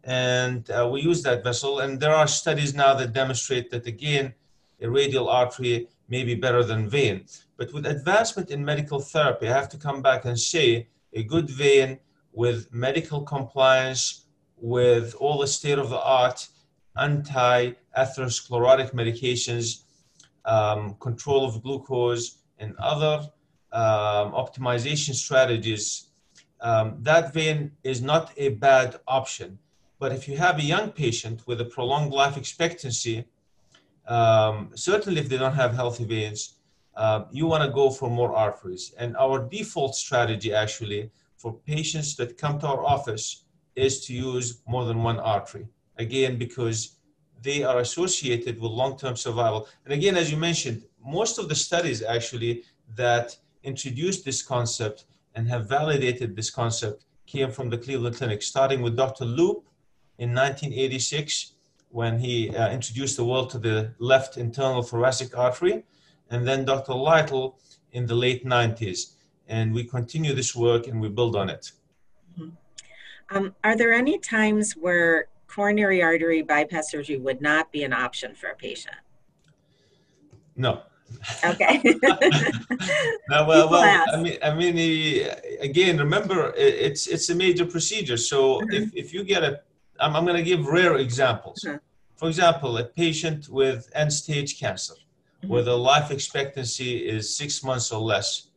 And 0.03 0.69
uh, 0.69 0.89
we 0.91 1.01
use 1.01 1.21
that 1.23 1.43
vessel. 1.43 1.79
And 1.79 1.99
there 1.99 2.15
are 2.21 2.27
studies 2.27 2.73
now 2.73 2.93
that 2.95 3.13
demonstrate 3.13 3.69
that, 3.71 3.85
again, 3.85 4.33
a 4.81 4.89
radial 4.89 5.27
artery 5.27 5.87
may 6.07 6.23
be 6.23 6.35
better 6.35 6.63
than 6.63 6.89
vein. 6.89 7.25
But 7.57 7.73
with 7.73 7.85
advancement 7.85 8.49
in 8.51 8.63
medical 8.63 8.99
therapy, 8.99 9.47
I 9.47 9.53
have 9.53 9.69
to 9.69 9.77
come 9.77 10.01
back 10.01 10.25
and 10.25 10.39
say 10.39 10.87
a 11.13 11.23
good 11.23 11.49
vein 11.49 11.99
with 12.33 12.73
medical 12.73 13.21
compliance, 13.21 14.25
with 14.57 15.15
all 15.15 15.39
the 15.39 15.47
state 15.47 15.79
of 15.79 15.89
the 15.89 15.99
art 15.99 16.47
anti-atherosclerotic 16.97 18.91
medications, 18.93 19.83
um, 20.45 20.95
control 20.99 21.45
of 21.45 21.61
glucose, 21.61 22.39
and 22.59 22.75
other 22.77 23.29
um, 23.71 24.31
optimization 24.31 25.13
strategies, 25.13 26.07
um, 26.61 26.97
that 27.01 27.33
vein 27.33 27.71
is 27.83 28.01
not 28.01 28.31
a 28.37 28.49
bad 28.49 28.99
option. 29.07 29.59
But 29.99 30.11
if 30.11 30.27
you 30.27 30.37
have 30.37 30.57
a 30.59 30.63
young 30.63 30.91
patient 30.91 31.45
with 31.45 31.61
a 31.61 31.65
prolonged 31.65 32.11
life 32.11 32.37
expectancy, 32.37 33.25
um, 34.07 34.71
certainly 34.75 35.19
if 35.19 35.29
they 35.29 35.37
don't 35.37 35.53
have 35.53 35.73
healthy 35.73 36.05
veins, 36.05 36.55
uh, 36.95 37.25
you 37.31 37.45
want 37.45 37.63
to 37.63 37.69
go 37.69 37.89
for 37.89 38.09
more 38.09 38.33
arteries. 38.35 38.93
And 38.97 39.15
our 39.17 39.39
default 39.39 39.95
strategy, 39.95 40.53
actually, 40.53 41.11
for 41.35 41.53
patients 41.53 42.15
that 42.15 42.37
come 42.37 42.59
to 42.59 42.67
our 42.67 42.83
office 42.83 43.43
is 43.75 44.05
to 44.07 44.13
use 44.13 44.61
more 44.67 44.85
than 44.85 45.03
one 45.03 45.19
artery. 45.19 45.67
Again, 45.97 46.37
because 46.37 46.97
they 47.43 47.63
are 47.63 47.79
associated 47.79 48.59
with 48.59 48.71
long 48.71 48.97
term 48.97 49.15
survival. 49.15 49.67
And 49.85 49.93
again, 49.93 50.17
as 50.17 50.31
you 50.31 50.37
mentioned, 50.37 50.83
most 51.05 51.37
of 51.37 51.49
the 51.49 51.55
studies 51.55 52.01
actually 52.01 52.63
that 52.95 53.37
introduced 53.63 54.25
this 54.25 54.41
concept 54.41 55.05
and 55.35 55.47
have 55.47 55.69
validated 55.69 56.35
this 56.35 56.49
concept 56.49 57.05
came 57.27 57.51
from 57.51 57.69
the 57.69 57.77
Cleveland 57.77 58.15
Clinic, 58.15 58.41
starting 58.41 58.81
with 58.81 58.95
Dr. 58.95 59.25
Loop 59.25 59.67
in 60.17 60.33
1986 60.33 61.53
when 61.89 62.19
he 62.19 62.55
uh, 62.55 62.71
introduced 62.71 63.17
the 63.17 63.25
world 63.25 63.49
to 63.51 63.59
the 63.59 63.91
left 63.99 64.37
internal 64.37 64.83
thoracic 64.83 65.37
artery, 65.37 65.83
and 66.29 66.47
then 66.47 66.65
Dr. 66.65 66.93
Lytle 66.93 67.57
in 67.91 68.05
the 68.05 68.15
late 68.15 68.45
90s. 68.45 69.13
And 69.47 69.73
we 69.73 69.83
continue 69.83 70.33
this 70.33 70.55
work 70.55 70.87
and 70.87 70.99
we 70.99 71.09
build 71.09 71.35
on 71.35 71.49
it. 71.49 71.71
Mm-hmm. 72.37 73.35
Um, 73.35 73.55
are 73.63 73.77
there 73.77 73.93
any 73.93 74.17
times 74.17 74.73
where 74.73 75.27
coronary 75.47 76.03
artery 76.03 76.41
bypass 76.41 76.91
surgery 76.91 77.17
would 77.17 77.41
not 77.41 77.71
be 77.71 77.83
an 77.83 77.93
option 77.93 78.35
for 78.35 78.47
a 78.49 78.55
patient? 78.55 78.95
No. 80.55 80.81
Okay. 81.45 81.81
no, 83.29 83.47
well, 83.47 83.69
well 83.69 84.05
I 84.13 84.21
mean, 84.21 84.37
I 84.43 84.53
mean, 84.53 85.29
again, 85.61 85.97
remember, 85.97 86.53
it's 86.57 87.07
it's 87.07 87.29
a 87.29 87.35
major 87.35 87.65
procedure. 87.65 88.17
So 88.17 88.59
mm-hmm. 88.59 88.73
if, 88.73 88.95
if 88.95 89.13
you 89.13 89.23
get 89.23 89.43
a, 89.43 89.61
I'm, 89.99 90.15
I'm 90.15 90.25
going 90.25 90.37
to 90.37 90.43
give 90.43 90.65
rare 90.65 90.97
examples. 90.97 91.59
Mm-hmm. 91.65 91.77
For 92.15 92.27
example, 92.27 92.77
a 92.77 92.83
patient 92.83 93.47
with 93.49 93.89
end-stage 93.93 94.59
cancer, 94.59 94.93
mm-hmm. 94.95 95.47
where 95.49 95.63
the 95.63 95.77
life 95.77 96.09
expectancy 96.11 97.07
is 97.07 97.35
six 97.35 97.63
months 97.63 97.91
or 97.91 98.01
less, 98.01 98.49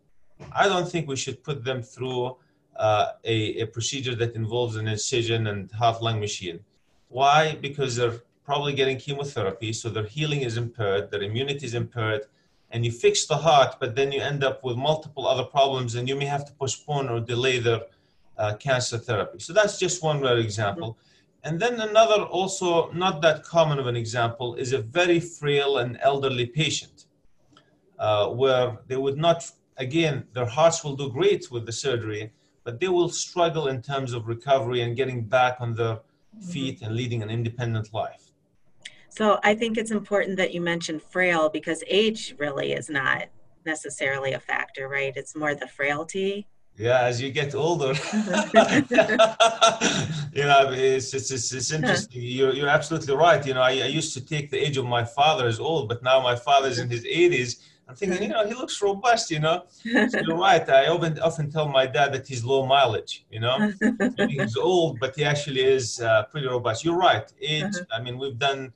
I 0.52 0.68
don't 0.68 0.88
think 0.88 1.06
we 1.06 1.16
should 1.16 1.44
put 1.44 1.64
them 1.64 1.82
through 1.82 2.37
uh, 2.76 3.06
a, 3.25 3.61
a 3.61 3.66
procedure 3.66 4.14
that 4.14 4.35
involves 4.35 4.76
an 4.76 4.88
incision 4.88 5.49
and 5.49 5.70
heart-lung 5.73 6.18
machine. 6.18 6.61
Why? 7.09 7.56
Because 7.61 7.97
they're 7.97 8.20
probably 8.44 8.73
getting 8.73 8.97
chemotherapy, 8.97 9.73
so 9.73 9.90
their 9.90 10.06
healing 10.06 10.40
is 10.40 10.56
impaired, 10.56 11.11
their 11.11 11.23
immunity 11.23 11.66
is 11.66 11.75
impaired, 11.75 12.23
and 12.70 12.85
you 12.85 12.92
fix 12.92 13.26
the 13.26 13.37
heart, 13.37 13.76
but 13.80 13.94
then 13.97 14.12
you 14.12 14.20
end 14.20 14.42
up 14.42 14.64
with 14.64 14.76
multiple 14.76 15.26
other 15.26 15.44
problems, 15.44 15.94
and 15.97 16.09
you 16.09 16.16
may 16.16 16.25
have 16.25 16.44
to 16.47 16.52
postpone 16.52 17.09
or 17.09 17.20
delay 17.20 17.59
their 17.59 17.82
uh, 18.38 18.54
cancer 18.54 18.97
therapy. 18.97 19.38
So 19.40 19.52
that's 19.52 19.78
just 19.78 20.02
one 20.02 20.20
rare 20.20 20.38
example. 20.38 20.97
And 21.42 21.59
then 21.59 21.80
another, 21.80 22.23
also 22.23 22.90
not 22.92 23.23
that 23.23 23.44
common 23.44 23.78
of 23.78 23.87
an 23.87 23.97
example, 23.97 24.54
is 24.54 24.73
a 24.73 24.82
very 24.82 25.20
frail 25.20 25.78
and 25.78 25.99
elderly 26.02 26.47
patient, 26.47 27.06
uh, 27.99 28.28
where 28.28 28.78
they 28.87 28.97
would 28.97 29.16
not, 29.16 29.50
again, 29.76 30.26
their 30.35 30.47
hearts 30.47 30.85
will 30.85 30.97
do 30.97 31.11
great 31.11 31.50
with 31.50 31.66
the 31.66 31.73
surgery, 31.73 32.32
but 32.64 32.78
they 32.78 32.88
will 32.88 33.09
struggle 33.09 33.68
in 33.68 33.80
terms 33.80 34.12
of 34.12 34.28
recovery 34.28 34.82
and 34.82 34.97
getting 34.97 35.25
back 35.25 35.56
on 35.61 35.75
their 35.75 36.00
Mm-hmm. 36.37 36.52
feet 36.52 36.82
and 36.82 36.94
leading 36.94 37.23
an 37.23 37.30
independent 37.30 37.92
life. 37.92 38.30
So 39.09 39.40
I 39.42 39.54
think 39.54 39.76
it's 39.76 39.90
important 39.90 40.37
that 40.37 40.54
you 40.54 40.61
mentioned 40.61 41.02
frail 41.02 41.49
because 41.49 41.82
age 41.88 42.35
really 42.38 42.73
is 42.73 42.88
not 42.88 43.25
necessarily 43.66 44.32
a 44.32 44.40
factor, 44.40 44.88
right? 44.88 45.12
It's 45.16 45.35
more 45.35 45.54
the 45.54 45.66
frailty. 45.66 46.47
Yeah, 46.80 47.00
as 47.10 47.20
you 47.20 47.30
get 47.30 47.54
older, 47.54 47.88
you 50.38 50.44
know, 50.50 50.70
it's, 50.72 51.12
it's, 51.12 51.30
it's, 51.30 51.52
it's 51.52 51.72
interesting. 51.72 52.22
You're, 52.22 52.54
you're 52.54 52.68
absolutely 52.68 53.14
right. 53.14 53.44
You 53.46 53.54
know, 53.54 53.60
I, 53.60 53.72
I 53.88 53.90
used 54.00 54.14
to 54.14 54.20
take 54.25 54.50
the 54.50 54.58
age 54.58 54.76
of 54.78 54.87
my 54.87 55.04
father 55.04 55.46
as 55.46 55.60
old, 55.60 55.88
but 55.90 56.02
now 56.02 56.22
my 56.22 56.37
father's 56.37 56.78
in 56.78 56.88
his 56.88 57.04
80s 57.04 57.60
I'm 57.90 57.96
thinking, 57.96 58.22
you 58.22 58.28
know, 58.28 58.46
he 58.46 58.54
looks 58.54 58.80
robust, 58.80 59.32
you 59.32 59.40
know. 59.40 59.64
So 60.10 60.20
you're 60.25 60.38
right. 60.38 60.66
I 60.68 60.87
often, 60.87 61.18
often 61.18 61.50
tell 61.50 61.66
my 61.66 61.87
dad 61.87 62.12
that 62.14 62.25
he's 62.28 62.44
low 62.44 62.64
mileage, 62.64 63.26
you 63.32 63.40
know. 63.40 63.72
he's 64.28 64.56
old, 64.56 65.00
but 65.00 65.16
he 65.16 65.25
actually 65.25 65.64
is 65.64 66.00
uh, 66.00 66.22
pretty 66.30 66.46
robust. 66.46 66.84
You're 66.84 67.02
right. 67.10 67.26
Age, 67.40 67.64
uh-huh. 67.64 67.96
I 67.96 68.00
mean, 68.00 68.16
we've 68.16 68.38
done 68.38 68.72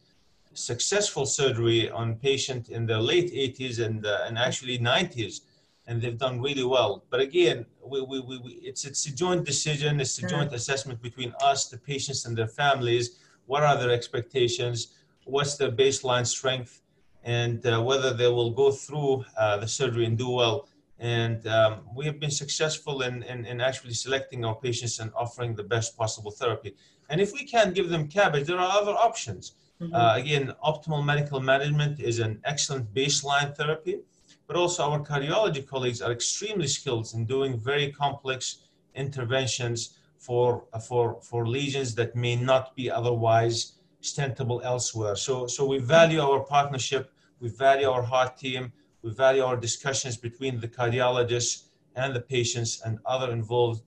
successful 0.52 1.26
surgery 1.26 1.90
on 1.90 2.16
patient 2.16 2.70
in 2.70 2.86
the 2.86 2.98
late 2.98 3.30
80s 3.32 3.78
and, 3.78 4.04
uh, 4.04 4.24
and 4.26 4.36
actually 4.36 4.80
90s, 4.80 5.42
and 5.86 6.02
they've 6.02 6.18
done 6.18 6.40
really 6.40 6.64
well. 6.64 7.04
But 7.08 7.20
again, 7.20 7.66
we, 7.86 8.00
we, 8.00 8.20
we, 8.20 8.38
we 8.38 8.50
it's, 8.52 8.84
it's 8.84 9.06
a 9.06 9.14
joint 9.14 9.44
decision. 9.44 10.00
It's 10.00 10.22
a 10.22 10.26
uh-huh. 10.26 10.36
joint 10.36 10.52
assessment 10.52 11.02
between 11.02 11.32
us, 11.42 11.68
the 11.68 11.78
patients, 11.78 12.24
and 12.26 12.36
their 12.36 12.48
families. 12.48 13.18
What 13.46 13.62
are 13.62 13.76
their 13.76 13.90
expectations? 13.90 14.94
What's 15.24 15.56
their 15.56 15.70
baseline 15.70 16.26
strength? 16.26 16.82
and 17.24 17.66
uh, 17.66 17.82
whether 17.82 18.12
they 18.12 18.28
will 18.28 18.50
go 18.50 18.70
through 18.70 19.24
uh, 19.36 19.56
the 19.56 19.66
surgery 19.66 20.04
and 20.04 20.16
do 20.16 20.30
well. 20.30 20.68
And 20.98 21.46
um, 21.48 21.80
we 21.94 22.04
have 22.04 22.20
been 22.20 22.30
successful 22.30 23.02
in, 23.02 23.22
in, 23.24 23.44
in, 23.46 23.60
actually 23.60 23.94
selecting 23.94 24.44
our 24.44 24.54
patients 24.54 25.00
and 25.00 25.10
offering 25.16 25.54
the 25.54 25.62
best 25.62 25.96
possible 25.96 26.30
therapy. 26.30 26.76
And 27.10 27.20
if 27.20 27.32
we 27.32 27.44
can't 27.44 27.74
give 27.74 27.88
them 27.88 28.08
CABG, 28.08 28.46
there 28.46 28.58
are 28.58 28.80
other 28.80 28.92
options. 28.92 29.54
Mm-hmm. 29.80 29.94
Uh, 29.94 30.14
again, 30.14 30.54
optimal 30.64 31.04
medical 31.04 31.40
management 31.40 31.98
is 31.98 32.20
an 32.20 32.40
excellent 32.44 32.94
baseline 32.94 33.56
therapy, 33.56 34.00
but 34.46 34.56
also 34.56 34.82
our 34.84 35.00
cardiology 35.00 35.66
colleagues 35.66 36.02
are 36.02 36.12
extremely 36.12 36.66
skilled 36.66 37.08
in 37.14 37.24
doing 37.24 37.58
very 37.58 37.90
complex 37.92 38.58
interventions 38.94 39.98
for, 40.18 40.64
for, 40.86 41.20
for 41.22 41.46
lesions 41.46 41.94
that 41.94 42.14
may 42.14 42.36
not 42.36 42.74
be 42.76 42.90
otherwise 42.90 43.72
stentable 44.02 44.62
elsewhere. 44.64 45.16
So, 45.16 45.46
so 45.46 45.66
we 45.66 45.78
value 45.78 46.20
our 46.20 46.40
partnership 46.40 47.10
we 47.44 47.50
value 47.50 47.90
our 47.90 48.02
heart 48.02 48.38
team. 48.38 48.72
We 49.02 49.10
value 49.10 49.44
our 49.44 49.56
discussions 49.56 50.16
between 50.16 50.60
the 50.60 50.68
cardiologists 50.68 51.64
and 51.94 52.16
the 52.16 52.20
patients 52.20 52.80
and 52.84 52.98
other 53.04 53.32
involved, 53.32 53.82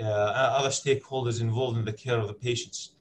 uh, 0.00 0.04
other 0.04 0.68
stakeholders 0.68 1.40
involved 1.40 1.76
in 1.76 1.84
the 1.84 1.92
care 1.92 2.18
of 2.18 2.28
the 2.28 2.34
patients. 2.34 2.93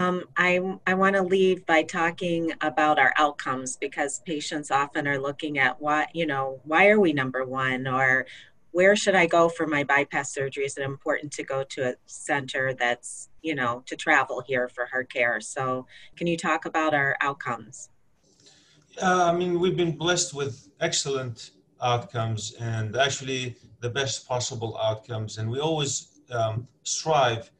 Um, 0.00 0.24
I, 0.34 0.78
I 0.86 0.94
want 0.94 1.14
to 1.16 1.22
leave 1.22 1.66
by 1.66 1.82
talking 1.82 2.52
about 2.62 2.98
our 2.98 3.12
outcomes 3.18 3.76
because 3.76 4.22
patients 4.24 4.70
often 4.70 5.06
are 5.06 5.18
looking 5.18 5.58
at 5.58 5.78
why, 5.78 6.06
you 6.14 6.24
know, 6.24 6.58
why 6.64 6.88
are 6.88 6.98
we 6.98 7.12
number 7.12 7.44
one 7.44 7.86
or 7.86 8.24
where 8.70 8.96
should 8.96 9.14
I 9.14 9.26
go 9.26 9.50
for 9.50 9.66
my 9.66 9.84
bypass 9.84 10.32
surgery? 10.32 10.64
Is 10.64 10.78
it 10.78 10.84
important 10.84 11.32
to 11.34 11.42
go 11.42 11.64
to 11.64 11.90
a 11.90 11.94
center 12.06 12.72
that's, 12.72 13.28
you 13.42 13.54
know, 13.54 13.82
to 13.84 13.94
travel 13.94 14.40
here 14.40 14.70
for 14.70 14.86
heart 14.86 15.12
care? 15.12 15.38
So, 15.38 15.86
can 16.16 16.26
you 16.26 16.38
talk 16.38 16.64
about 16.64 16.94
our 16.94 17.18
outcomes? 17.20 17.90
Uh, 19.02 19.30
I 19.30 19.36
mean, 19.36 19.60
we've 19.60 19.76
been 19.76 19.98
blessed 19.98 20.32
with 20.32 20.70
excellent 20.80 21.50
outcomes 21.82 22.54
and 22.58 22.96
actually 22.96 23.56
the 23.80 23.90
best 23.90 24.26
possible 24.26 24.78
outcomes. 24.78 25.36
And 25.36 25.50
we 25.50 25.60
always 25.60 26.22
um, 26.30 26.66
strive, 26.84 27.50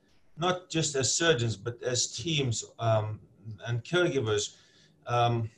not 0.41 0.71
just 0.71 0.97
as 0.97 1.15
surgeons, 1.15 1.57
but 1.57 1.81
as 1.83 2.07
teams 2.17 2.65
um, 2.79 3.21
and 3.67 3.85
caregivers. 3.85 4.57
Um, 5.07 5.51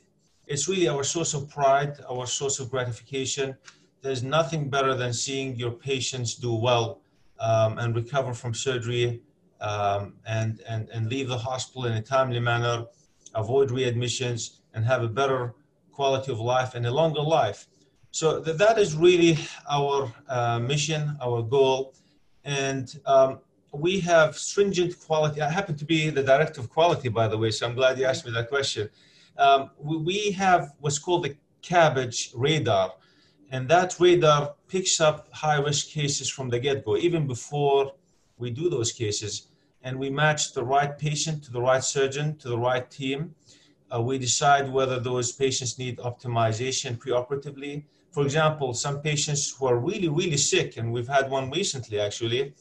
it's 0.45 0.67
really 0.67 0.89
our 0.89 1.03
source 1.03 1.33
of 1.33 1.49
pride, 1.49 1.93
our 2.09 2.27
source 2.27 2.59
of 2.59 2.69
gratification. 2.69 3.55
There's 4.01 4.23
nothing 4.23 4.69
better 4.69 4.93
than 4.93 5.13
seeing 5.13 5.55
your 5.55 5.71
patients 5.71 6.35
do 6.35 6.53
well 6.53 7.01
um, 7.39 7.77
and 7.77 7.95
recover 7.95 8.33
from 8.33 8.53
surgery 8.53 9.21
um, 9.61 10.15
and, 10.27 10.61
and, 10.67 10.89
and 10.89 11.09
leave 11.09 11.29
the 11.29 11.37
hospital 11.37 11.85
in 11.85 11.93
a 11.93 12.01
timely 12.01 12.39
manner, 12.39 12.85
avoid 13.33 13.69
readmissions, 13.69 14.57
and 14.73 14.83
have 14.83 15.01
a 15.03 15.07
better 15.07 15.55
quality 15.93 16.31
of 16.31 16.39
life 16.39 16.75
and 16.75 16.85
a 16.85 16.91
longer 16.91 17.21
life. 17.21 17.67
So 18.11 18.39
that 18.41 18.77
is 18.77 18.95
really 18.95 19.37
our 19.69 20.13
uh, 20.27 20.59
mission, 20.59 21.17
our 21.21 21.41
goal. 21.41 21.95
And 22.43 22.93
um, 23.05 23.39
we 23.73 23.99
have 24.01 24.37
stringent 24.37 24.99
quality. 24.99 25.41
I 25.41 25.49
happen 25.49 25.75
to 25.75 25.85
be 25.85 26.09
the 26.09 26.23
director 26.23 26.61
of 26.61 26.69
quality, 26.69 27.09
by 27.09 27.27
the 27.27 27.37
way, 27.37 27.51
so 27.51 27.67
I'm 27.67 27.75
glad 27.75 27.97
you 27.97 28.05
asked 28.05 28.25
me 28.25 28.31
that 28.31 28.49
question. 28.49 28.89
Um, 29.37 29.71
we, 29.79 30.31
have 30.31 30.73
what's 30.79 30.99
called 30.99 31.23
the 31.23 31.35
CABG 31.63 32.33
radar, 32.35 32.93
and 33.51 33.67
that 33.69 33.99
radar 33.99 34.53
picks 34.67 35.01
up 35.01 35.27
high 35.33 35.59
risk 35.59 35.89
cases 35.89 36.29
from 36.29 36.49
the 36.49 36.59
get 36.59 36.85
go, 36.85 36.97
even 36.97 37.27
before 37.27 37.93
we 38.37 38.51
do 38.51 38.69
those 38.69 38.91
cases. 38.91 39.47
And 39.81 39.99
we 39.99 40.09
match 40.09 40.53
the 40.53 40.63
right 40.63 40.97
patient 40.97 41.43
to 41.43 41.51
the 41.51 41.61
right 41.61 41.83
surgeon 41.83 42.37
to 42.37 42.49
the 42.49 42.57
right 42.57 42.89
team 42.89 43.35
uh, 43.93 44.01
we 44.01 44.17
decide 44.17 44.71
whether 44.71 44.99
those 44.99 45.31
patients 45.31 45.77
need 45.77 45.97
optimization 45.99 46.97
preoperatively. 46.97 47.83
For 48.11 48.23
example, 48.23 48.73
some 48.73 49.01
patients 49.01 49.55
who 49.55 49.67
are 49.67 49.77
really, 49.77 50.07
really 50.07 50.37
sick, 50.37 50.77
and 50.77 50.91
we've 50.91 51.07
had 51.07 51.29
one 51.29 51.51
recently 51.51 51.99
actually, 51.99 52.53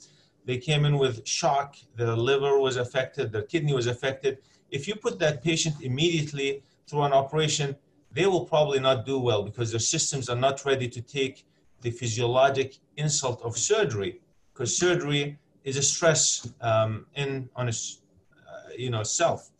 they 0.44 0.58
came 0.58 0.84
in 0.84 0.99
with 0.99 1.26
shock, 1.26 1.76
their 1.96 2.16
liver 2.16 2.58
was 2.58 2.76
affected, 2.76 3.32
their 3.32 3.42
kidney 3.42 3.75
was 3.75 3.87
affected. 3.87 4.38
if 4.70 4.88
you 4.88 4.94
put 4.94 5.18
that 5.18 5.42
patient 5.44 5.75
immediately 5.82 6.62
through 6.87 7.02
an 7.02 7.12
operation, 7.12 7.76
they 8.11 8.26
will 8.26 8.44
probably 8.44 8.80
not 8.80 9.06
do 9.06 9.18
well 9.18 9.42
because 9.42 9.70
their 9.70 9.80
systems 9.80 10.28
are 10.28 10.37
not 10.37 10.64
ready 10.64 10.88
to 10.88 11.00
take 11.00 11.44
the 11.82 11.90
physiologic 11.90 12.78
insult 12.96 13.42
of 13.42 13.56
surgery 13.56 14.20
because 14.52 14.76
surgery 14.76 15.38
is 15.64 15.76
a 15.76 15.82
stress 15.82 16.49
um, 16.61 17.06
in 17.14 17.49
on 17.56 17.68
its 17.68 18.02
uh, 18.49 18.70
you 18.76 18.90
know 18.90 19.02
self 19.02 19.50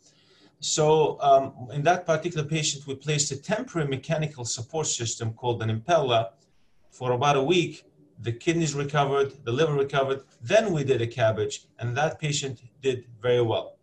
so 0.59 1.19
um, 1.21 1.67
in 1.73 1.83
that 1.83 2.05
particular 2.05 2.45
patient 2.45 2.85
we 2.87 2.95
placed 2.95 3.31
a 3.31 3.37
temporary 3.37 3.87
mechanical 3.87 4.45
support 4.45 4.87
system 4.87 5.33
called 5.33 5.61
an 5.61 5.69
Impella 5.69 6.29
for 6.91 7.11
about 7.11 7.35
a 7.35 7.43
week 7.43 7.83
the 8.21 8.31
kidneys 8.31 8.73
recovered 8.73 9.33
the 9.43 9.51
liver 9.51 9.73
recovered 9.73 10.21
then 10.41 10.71
we 10.71 10.83
did 10.83 11.01
a 11.01 11.07
CABG, 11.07 11.65
and 11.79 11.95
that 11.97 12.19
patient 12.19 12.61
did 12.81 13.05
very 13.21 13.41
well 13.41 13.77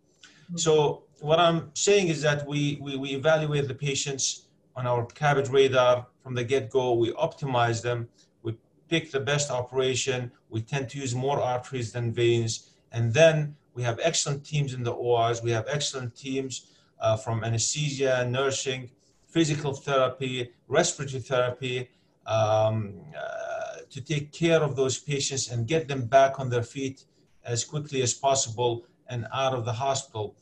so 0.55 1.03
what 1.19 1.39
i'm 1.39 1.69
saying 1.73 2.07
is 2.07 2.21
that 2.21 2.47
we 2.47 2.77
we, 2.81 2.95
we 2.97 3.09
evaluate 3.09 3.67
the 3.67 3.73
patients 3.73 4.47
on 4.75 4.87
our 4.87 5.05
CABG 5.05 5.51
radar 5.51 6.07
from 6.23 6.33
the 6.35 6.43
get-go 6.43 6.93
we 6.93 7.11
optimize 7.13 7.81
them 7.81 8.07
We 8.41 8.55
pick 8.87 9.11
the 9.11 9.19
best 9.19 9.51
operation. 9.51 10.31
We 10.49 10.61
tend 10.61 10.89
to 10.89 10.97
use 10.97 11.13
more 11.15 11.39
arteries 11.39 11.91
than 11.91 12.11
veins. 12.11 12.71
And 12.91 13.13
then 13.13 13.55
we 13.73 13.83
have 13.83 13.99
excellent 14.01 14.45
teams 14.45 14.73
in 14.73 14.83
the 14.83 14.91
ORs. 14.91 15.41
We 15.41 15.51
have 15.51 15.65
excellent 15.69 16.15
teams 16.15 16.67
uh, 16.99 17.17
from 17.17 17.43
anesthesia, 17.43 18.27
nursing, 18.29 18.89
physical 19.27 19.73
therapy, 19.73 20.51
respiratory 20.67 21.21
therapy 21.21 21.89
um, 22.27 22.99
uh, 23.17 23.50
to 23.91 24.01
take 24.01 24.31
care 24.31 24.61
of 24.61 24.75
those 24.75 24.97
patients 24.97 25.51
and 25.51 25.67
get 25.67 25.87
them 25.87 26.05
back 26.05 26.39
on 26.39 26.49
their 26.49 26.63
feet 26.63 27.05
as 27.43 27.63
quickly 27.63 28.01
as 28.01 28.13
possible 28.13 28.85
and 29.07 29.27
out 29.33 29.53
of 29.53 29.65
the 29.65 29.73
hospital. 29.73 30.35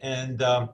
And 0.00 0.42
um, 0.42 0.70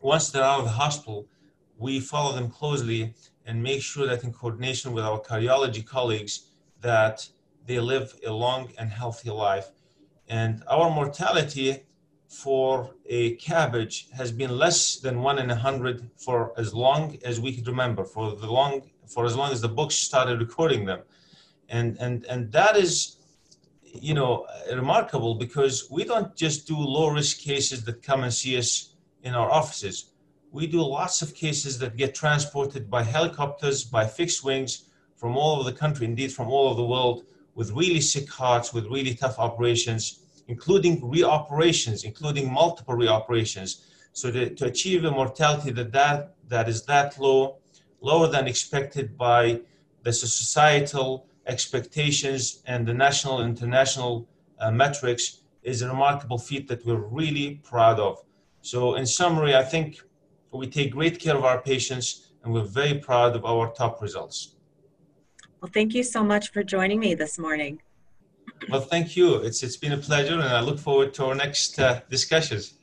once 0.00 0.30
they're 0.30 0.42
out 0.42 0.60
of 0.60 0.64
the 0.64 0.70
hospital, 0.70 1.28
we 1.76 2.00
follow 2.00 2.34
them 2.34 2.48
closely 2.50 3.14
and 3.46 3.62
make 3.62 3.82
sure 3.82 4.06
that 4.06 4.24
in 4.24 4.32
coordination 4.32 4.92
with 4.92 5.04
our 5.04 5.20
cardiology 5.20 5.84
colleagues 5.84 6.48
that 6.80 7.28
they 7.66 7.78
live 7.78 8.14
a 8.26 8.32
long 8.32 8.72
and 8.78 8.90
healthy 8.90 9.30
life. 9.30 9.70
And 10.28 10.62
our 10.68 10.90
mortality 10.90 11.84
for 12.28 12.94
a 13.06 13.36
CABG 13.36 14.10
has 14.12 14.32
been 14.32 14.56
less 14.56 14.96
than 14.96 15.20
one 15.20 15.38
in 15.38 15.50
a 15.50 15.54
hundred 15.54 16.10
for 16.16 16.52
as 16.58 16.72
long 16.72 17.18
as 17.24 17.40
we 17.40 17.54
could 17.54 17.68
remember, 17.68 18.04
for 18.04 18.34
the 18.36 18.50
long 18.50 18.82
for 19.06 19.26
as 19.26 19.36
long 19.36 19.52
as 19.52 19.60
the 19.60 19.68
books 19.68 19.96
started 19.96 20.40
recording 20.40 20.86
them. 20.86 21.00
And 21.68 21.96
and 21.98 22.24
and 22.26 22.52
that 22.52 22.76
is 22.76 23.16
you 23.84 24.14
know 24.14 24.46
remarkable 24.72 25.34
because 25.34 25.90
we 25.90 26.04
don't 26.04 26.34
just 26.36 26.66
do 26.66 26.76
low 26.76 27.08
risk 27.08 27.38
cases 27.40 27.84
that 27.84 28.02
come 28.02 28.22
and 28.24 28.32
see 28.32 28.56
us 28.56 28.94
in 29.22 29.34
our 29.34 29.50
offices 29.50 30.12
we 30.52 30.66
do 30.66 30.82
lots 30.82 31.22
of 31.22 31.34
cases 31.34 31.78
that 31.78 31.96
get 31.96 32.14
transported 32.14 32.90
by 32.90 33.02
helicopters, 33.02 33.84
by 33.84 34.06
fixed 34.06 34.44
wings 34.44 34.90
from 35.16 35.36
all 35.36 35.58
over 35.58 35.70
the 35.70 35.76
country, 35.76 36.04
indeed 36.04 36.30
from 36.30 36.48
all 36.48 36.68
over 36.68 36.76
the 36.76 36.86
world, 36.86 37.24
with 37.54 37.70
really 37.72 38.00
sick 38.00 38.30
hearts, 38.30 38.72
with 38.72 38.86
really 38.86 39.14
tough 39.14 39.38
operations, 39.38 40.20
including 40.48 41.00
reoperations, 41.00 42.04
including 42.04 42.52
multiple 42.52 42.94
reoperations. 42.94 43.86
So 44.12 44.30
to, 44.30 44.50
to 44.54 44.66
achieve 44.66 45.04
a 45.04 45.10
mortality 45.10 45.70
that, 45.70 45.92
that 45.92 46.34
that 46.48 46.68
is 46.68 46.82
that 46.84 47.18
low, 47.18 47.56
lower 48.02 48.28
than 48.28 48.46
expected 48.46 49.16
by 49.16 49.60
the 50.02 50.12
societal 50.12 51.26
expectations 51.46 52.62
and 52.66 52.86
the 52.86 52.94
national 52.94 53.40
and 53.40 53.58
international 53.58 54.28
uh, 54.58 54.70
metrics 54.70 55.42
is 55.62 55.82
a 55.82 55.88
remarkable 55.88 56.38
feat 56.38 56.68
that 56.68 56.84
we're 56.86 56.96
really 56.96 57.60
proud 57.62 57.98
of. 57.98 58.22
So 58.62 58.94
in 58.94 59.06
summary, 59.06 59.54
I 59.54 59.62
think 59.62 60.00
we 60.52 60.66
take 60.66 60.92
great 60.92 61.18
care 61.18 61.36
of 61.36 61.44
our 61.44 61.60
patients 61.60 62.28
and 62.42 62.52
we're 62.52 62.62
very 62.62 62.98
proud 62.98 63.36
of 63.36 63.44
our 63.44 63.72
top 63.72 64.02
results. 64.02 64.56
Well, 65.60 65.70
thank 65.72 65.94
you 65.94 66.02
so 66.02 66.24
much 66.24 66.50
for 66.50 66.62
joining 66.62 66.98
me 67.00 67.14
this 67.14 67.38
morning. 67.38 67.80
Well, 68.68 68.80
thank 68.80 69.16
you. 69.16 69.36
It's, 69.36 69.62
it's 69.62 69.76
been 69.76 69.92
a 69.92 69.96
pleasure 69.96 70.34
and 70.34 70.42
I 70.42 70.60
look 70.60 70.78
forward 70.78 71.14
to 71.14 71.26
our 71.26 71.34
next 71.34 71.78
uh, 71.78 72.00
discussions. 72.10 72.74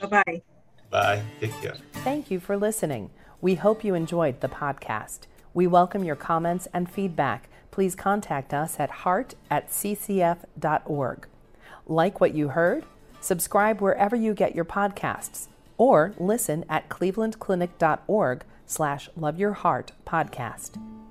Bye-bye. 0.00 0.42
Bye. 0.90 1.22
Take 1.40 1.52
care. 1.60 1.76
Thank 2.04 2.30
you 2.30 2.38
for 2.38 2.56
listening. 2.56 3.10
We 3.40 3.56
hope 3.56 3.82
you 3.82 3.94
enjoyed 3.94 4.40
the 4.40 4.48
podcast. 4.48 5.20
We 5.54 5.66
welcome 5.66 6.04
your 6.04 6.16
comments 6.16 6.68
and 6.72 6.90
feedback. 6.90 7.48
Please 7.72 7.96
contact 7.96 8.54
us 8.54 8.78
at 8.78 8.90
heart 8.90 9.34
at 9.50 9.68
ccf.org. 9.68 11.26
Like 11.88 12.20
what 12.20 12.34
you 12.34 12.48
heard? 12.48 12.84
Subscribe 13.20 13.80
wherever 13.80 14.14
you 14.14 14.34
get 14.34 14.54
your 14.54 14.64
podcasts 14.64 15.48
or 15.76 16.14
listen 16.18 16.64
at 16.68 16.88
clevelandclinic.org 16.88 18.44
slash 18.66 19.08
loveyourheart 19.18 19.88
podcast. 20.06 21.01